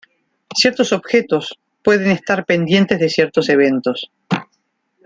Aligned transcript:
Ciertos 0.55 0.93
objetos 0.93 1.59
pueden 1.83 2.09
estar 2.09 2.43
pendientes 2.47 2.99
de 2.99 3.07
ciertos 3.07 3.49
eventos. 3.49 4.09